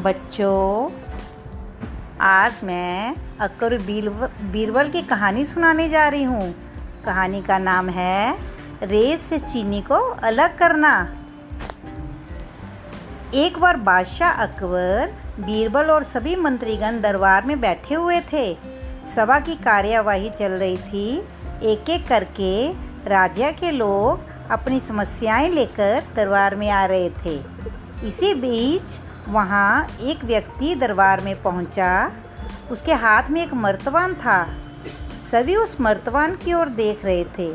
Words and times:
बच्चों, 0.00 0.90
आज 2.20 2.52
मैं 2.64 3.14
अक्कर 3.40 3.76
बीरबल 4.42 4.88
की 4.88 5.02
कहानी 5.02 5.44
सुनाने 5.44 5.88
जा 5.88 6.06
रही 6.08 6.22
हूँ। 6.22 6.54
कहानी 7.04 7.42
का 7.42 7.58
नाम 7.58 7.88
है, 7.88 8.36
रेत 8.82 9.20
से 9.20 9.38
चीनी 9.38 9.80
को 9.82 9.94
अलग 10.22 10.56
करना। 10.58 10.92
एक 13.34 13.58
बार 13.58 13.76
बादशाह 13.76 14.42
अकबर, 14.42 15.12
बीरबल 15.40 15.90
और 15.90 16.04
सभी 16.04 16.36
मंत्रीगण 16.36 17.00
दरबार 17.00 17.44
में 17.44 17.60
बैठे 17.60 17.94
हुए 17.94 18.20
थे। 18.32 18.54
सभा 19.16 19.38
की 19.40 19.54
कार्यवाही 19.54 20.30
चल 20.30 20.52
रही 20.52 20.76
थी। 20.76 21.18
एक 21.62 21.90
एक 21.90 22.08
करके 22.08 22.72
राजा 23.06 23.50
के 23.50 23.70
लोग 23.70 24.48
अपनी 24.50 24.80
समस्याएँ 24.80 25.50
लेकर 25.50 26.02
दरबार 26.16 26.54
में 26.54 26.68
आ 26.70 26.84
रहे 26.84 27.10
थे। 27.24 27.38
इसी 28.08 28.34
बीच 28.34 28.98
वहाँ 29.28 29.86
एक 30.00 30.24
व्यक्ति 30.24 30.74
दरबार 30.74 31.20
में 31.20 31.42
पहुँचा। 31.42 32.12
उसके 32.70 32.92
हाथ 32.92 33.30
में 33.30 33.42
एक 33.42 33.54
मर्तबान 33.54 34.14
था। 34.14 34.44
सभी 35.30 35.56
उस 35.56 35.80
मर्तबान 35.80 36.36
की 36.36 36.52
ओर 36.52 36.68
देख 36.68 37.04
रहे 37.04 37.24
थे। 37.24 37.54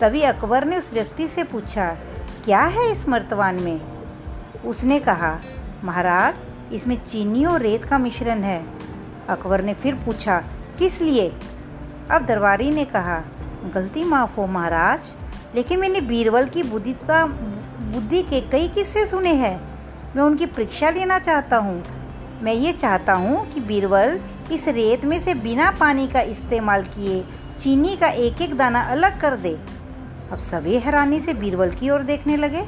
तभी 0.00 0.22
अकबर 0.22 0.64
ने 0.64 0.78
उस 0.78 0.92
व्यक्ति 0.92 1.28
से 1.28 1.44
पूछा, 1.44 1.96
क्या 2.44 2.60
है 2.60 2.92
इस 2.92 3.08
मर्तबान 3.08 3.62
में? 3.62 3.80
उसने 4.64 4.98
कहा, 5.00 5.38
महाराज, 5.84 6.34
इसमें 6.72 7.04
चीनी 7.04 7.44
और 7.44 7.60
रेत 7.60 7.84
का 7.84 7.98
मिश्रण 7.98 8.42
है। 8.42 8.66
अकबर 9.28 9.62
ने 9.62 9.74
फिर 9.74 9.94
पूछा, 9.94 10.44
किस 10.78 11.00
लिए? 11.00 11.32
अब 12.10 12.26
दरबारी 12.26 12.70
ने 12.70 12.84
कहा, 12.84 13.22
गलती 13.74 14.04
माफ़ 14.04 14.34
हो 14.36 14.46
महाराज, 14.46 15.00
लेकिन 15.54 15.80
मैंने 15.80 16.00
बीरबल 16.00 16.46
की 16.46 16.62
बुद्धि 16.62 16.92
का, 16.92 17.26
बुद्धि 17.92 18.22
के 18.22 18.40
कई 18.40 18.68
किस्से 18.68 19.06
सुने 19.06 19.32
हैं। 19.34 19.75
मैं 20.16 20.22
उनकी 20.22 20.46
परीक्षा 20.46 20.90
लेना 20.90 21.18
चाहता 21.18 21.56
हूँ। 21.56 21.82
मैं 22.42 22.52
ये 22.54 22.72
चाहता 22.72 23.12
हूँ 23.12 23.52
कि 23.52 23.60
बीरबल 23.60 24.20
इस 24.52 24.68
रेत 24.68 25.04
में 25.04 25.20
से 25.20 25.34
बिना 25.34 25.70
पानी 25.70 26.06
का 26.08 26.20
इस्तेमाल 26.20 26.82
किए 26.82 27.24
चीनी 27.60 27.96
का 27.96 28.08
एक 28.08 28.40
एक 28.42 28.56
दाना 28.56 28.80
अलग 28.80 29.20
कर 29.20 29.36
दे। 29.36 29.52
अब 30.32 30.38
सभी 30.38 30.78
हैरानी 30.78 31.20
से 31.20 31.34
बीरबल 31.34 31.70
की 31.70 31.90
ओर 31.90 32.02
देखने 32.02 32.36
लगे। 32.36 32.60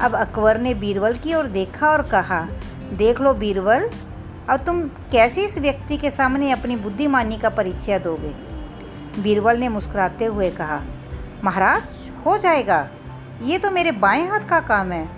अब 0.00 0.14
अकबर 0.14 0.58
ने 0.58 0.74
बीरबल 0.74 1.14
की 1.14 1.34
ओर 1.34 1.46
देखा 1.46 1.90
और 1.90 2.02
कहा, 2.02 2.48
देख 2.92 3.20
लो 3.20 3.34
बीरबल, 3.34 3.90
अब 4.48 4.60
तुम 4.60 4.82
कैसे 4.82 5.44
इस 5.44 5.58
व्यक्ति 5.58 5.96
के 5.96 6.10
सामने 6.10 6.50
अपनी 6.50 6.76
बुद्धिमानी 6.76 7.38
का 7.38 7.48
परिचय 7.48 7.98
दोगे? 7.98 8.34
बीरबल 9.22 9.58
ने 9.58 9.68
मुस्कुराते 9.68 10.24
हुए 10.24 10.50
कहा, 10.50 10.82
महाराज, 11.44 11.82
हो 12.26 12.38
जाएगा। 12.38 12.88
ये 13.42 13.58
तो 13.58 13.70
मेरे 13.70 13.92
बाएँ 13.92 14.26
हाथ 14.28 14.48
का 14.48 14.60
काम 14.60 14.92
है। 14.92 15.17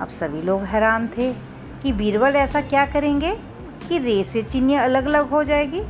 अब 0.00 0.08
सभी 0.10 0.42
लोग 0.42 0.62
हैरान 0.64 1.08
थे 1.08 1.32
कि 1.82 1.92
बीरबल 1.92 2.36
ऐसा 2.36 2.60
क्या 2.60 2.84
करेंगे 2.86 3.34
कि 3.88 3.98
रेत 3.98 4.26
से 4.26 4.42
चीनी 4.42 4.74
अलग 4.74 5.04
अलग 5.04 5.30
हो 5.30 5.42
जाएगी। 5.44 5.80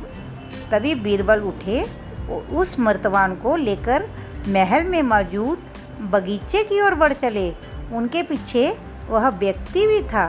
तभी 0.71 0.95
बीरबल 0.95 1.41
उठे 1.41 1.81
और 1.81 2.47
उस 2.55 2.79
मर्तवान 2.79 3.35
को 3.35 3.55
लेकर 3.55 4.07
महल 4.47 4.83
में 4.83 5.01
मौजूद 5.01 5.63
बगीचे 6.11 6.63
की 6.63 6.81
ओर 6.81 6.95
बढ़ 6.95 7.13
चले। 7.13 7.49
उनके 7.93 8.23
पीछे 8.23 8.77
वह 9.09 9.29
व्यक्ति 9.29 9.87
भी 9.87 10.01
था। 10.03 10.25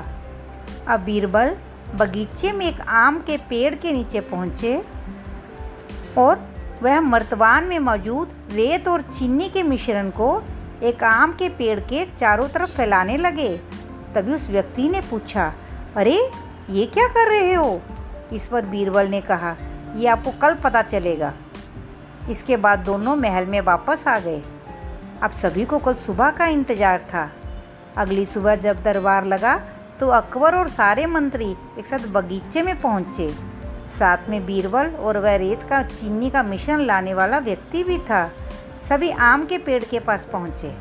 अब 0.89 1.01
बीरबल 1.01 1.57
बगीचे 1.95 2.53
में 2.53 2.67
एक 2.67 2.81
आम 2.81 3.19
के 3.21 3.37
पेड़ 3.37 3.75
के 3.75 3.93
नीचे 3.93 4.21
पहुँचे 4.21 4.83
और 6.19 6.49
वह 6.83 7.01
मर्तवान 7.01 7.65
में 7.65 7.79
मौजूद 7.79 8.31
रेत 8.53 8.89
और 8.89 9.03
चीनी 9.03 9.49
के 9.49 9.63
मिश्रण 9.63 10.11
को 10.11 10.43
एक 10.83 11.05
आम 11.05 11.33
के 11.33 11.49
पेड़ 11.49 11.79
के 11.81 12.05
चारों 12.19 12.49
तरफ़ 12.49 12.71
फैलाने 12.71 13.17
लगे। 13.17 13.61
तभी 14.15 14.35
उस 14.35 14.49
व्यक्ति 14.51 14.89
ने 14.89 15.01
पूछा, 15.01 15.53
अरे, 15.97 16.17
ये 16.71 16.87
क्या 16.87 17.07
कर 17.09 17.29
रहे 17.29 17.53
हो? 17.55 17.81
इस 18.33 18.47
पर 18.47 18.67
बीरबल 18.67 19.09
ने 19.09 19.21
कहा, 19.21 19.57
ये 19.97 20.07
आपको 20.09 20.31
कल 20.33 20.55
पता 20.55 20.83
चलेगा। 20.83 21.33
इसके 22.31 22.57
बाद 22.57 22.79
दोनों 22.79 23.17
महल 23.17 23.47
में 23.47 23.61
वापस 23.61 24.07
आ 24.09 24.19
गए। 24.19 24.43
अब 25.23 25.31
सभी 25.33 25.65
को 25.65 25.79
कल 25.79 25.95
सुबह 25.97 26.31
का 26.31 26.47
इंतज़ार 26.47 26.99
था। 26.99 27.31
अगली 27.97 28.25
सुबह 28.25 28.57
जब 28.57 28.83
दरबार 28.83 29.25
लगा 29.25 29.57
तो 30.01 30.09
अकबर 30.09 30.55
और 30.55 30.69
सारे 30.69 31.07
मंत्री 31.07 31.51
एक 31.79 31.87
साथ 31.87 32.07
बगीचे 32.09 32.63
में 32.63 32.81
पहुँचे। 32.81 33.29
साथ 33.99 34.29
में 34.29 34.45
बीरबल 34.47 34.87
और 34.91 35.19
वह 35.19 35.37
रेत 35.37 35.63
का 35.63 35.83
चीनी 35.83 36.31
का 36.31 36.43
मिश्रण 36.43 36.81
लाने 36.81 37.15
वाला 37.15 37.39
व्यक्ति 37.39 37.85
भी 37.85 37.99
था। 38.01 38.31
सभी 38.89 39.11
आम 39.11 39.45
के 39.47 39.59
पेड़ 39.59 39.83
के 39.85 40.01
पास 40.01 40.27
पहुँचे। 40.33 40.75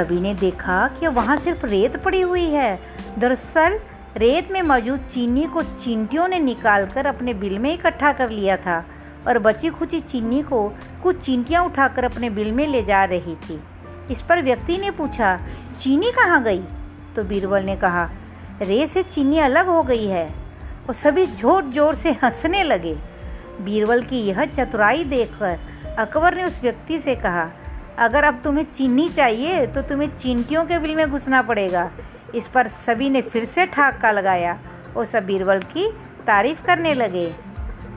सभी 0.00 0.20
ने 0.20 0.34
देखा 0.34 0.88
कि 0.88 1.06
वहाँ 1.06 1.36
सिर्फ़ 1.36 1.66
रेत 1.66 1.96
पड़ी 1.96 2.20
हुई 2.20 2.44
है। 2.44 2.80
दरअसल, 3.18 3.80
रेत 4.16 4.52
में 4.52 4.62
मौजूद 4.62 5.00
चीनी 5.00 5.46
को 5.46 5.62
चींटियों 5.62 6.28
ने 6.28 6.38
निकालकर 6.38 7.06
अपने 7.06 7.34
बिल 7.34 7.58
में 7.58 7.74
इकट्ठा 7.74 8.12
कर 8.12 8.30
लिया 8.30 8.56
था 8.56 8.84
और 9.26 9.38
बची 9.38 9.68
खुची 9.68 10.00
चीनी 10.00 10.42
को 10.42 10.74
कुछ 11.02 11.18
चींटियाँ 11.18 11.64
उठाकर 11.64 12.04
अपने 12.04 12.30
बिल 12.30 12.52
में 12.52 12.66
ले 12.66 12.82
जा 12.82 13.04
रही 13.04 13.34
थी। 13.34 13.60
इस 14.10 14.22
पर 14.22 14.42
व्यक्ति 14.42 14.78
ने 14.78 14.90
पूछा, 14.90 15.40
चीनी 15.78 16.12
कहाँ 16.12 16.42
गई? 16.42 16.62
तो 17.16 17.24
बीरबल 17.24 17.62
ने 17.62 17.76
कहा, 17.76 18.10
रेत 18.62 18.90
से 18.90 19.02
चीनी 19.02 19.38
अलग 19.38 19.66
हो 19.66 19.82
गई 19.82 20.06
है। 20.06 20.34
और 20.88 20.94
सभी 20.94 21.26
ज़ोर 21.26 21.64
ज़ोर 21.64 21.94
से 21.94 22.10
हंसने 22.12 22.62
लगे। 22.62 22.98
बीरबल 23.60 24.02
की 24.02 24.20
यह 24.20 24.44
चतुराई 24.44 25.04
देखकर 25.04 25.58
अकबर 25.98 26.34
ने 26.34 26.44
उस 26.44 26.62
व्यक्ति 26.62 26.98
से 26.98 27.14
कहा 27.14 27.50
अगर 28.00 28.24
अब 28.24 28.40
तुम्हें 28.44 28.64
चीनी 28.64 29.08
चाहिए 29.08 29.66
तो 29.66 29.82
तुम्हें 29.82 30.08
चींटियों 30.16 30.64
के 30.64 30.78
बिल 30.78 30.94
में 30.96 31.10
घुसना 31.10 31.42
पड़ेगा। 31.42 31.90
इस 32.34 32.46
पर 32.48 32.68
सभी 32.86 33.10
ने 33.10 33.20
फिर 33.22 33.44
से 33.44 33.66
ठाका 33.66 34.10
लगाया 34.10 34.58
और 34.96 35.04
सब 35.04 35.26
बीरबल 35.26 35.58
की 35.58 35.90
तारीफ़ 36.26 36.62
करने 36.62 36.94
लगे। 36.94 37.26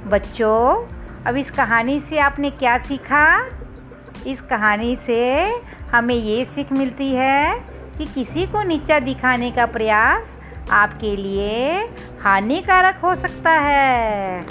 बच्चों, 0.07 0.87
अब 1.25 1.37
इस 1.37 1.51
कहानी 1.51 1.99
से 1.99 2.19
आपने 2.19 2.49
क्या 2.49 2.77
सीखा? 2.77 3.25
इस 4.27 4.41
कहानी 4.41 4.95
से 4.95 5.21
हमें 5.91 6.15
ये 6.15 6.43
सीख 6.45 6.71
मिलती 6.71 7.11
है 7.15 7.59
कि 7.97 8.05
किसी 8.05 8.45
को 8.45 8.63
नीचा 8.63 8.99
दिखाने 8.99 9.51
का 9.51 9.65
प्रयास 9.65 10.35
आपके 10.71 11.15
लिए 11.15 11.79
हानिकारक 12.21 12.99
हो 13.03 13.15
सकता 13.15 13.51
है। 13.51 14.45